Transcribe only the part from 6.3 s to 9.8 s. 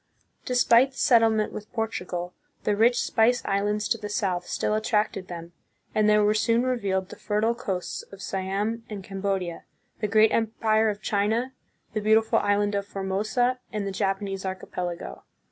soon revealed the fertile coasts of Siam and Cambodia,